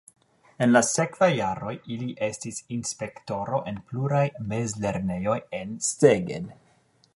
En 0.65 0.71
la 0.75 0.79
sekvaj 0.85 1.27
jaroj 1.39 1.73
li 1.91 2.07
estis 2.29 2.57
inspektoro 2.79 3.61
en 3.73 3.79
pluraj 3.91 4.25
mezlernejoj 4.55 5.39
en 5.59 5.79
Szeged. 5.93 6.53